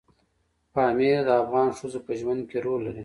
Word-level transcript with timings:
پامیر 0.73 1.17
د 1.27 1.29
افغان 1.41 1.69
ښځو 1.77 1.99
په 2.05 2.11
ژوند 2.19 2.41
کې 2.49 2.57
رول 2.65 2.81
لري. 2.87 2.99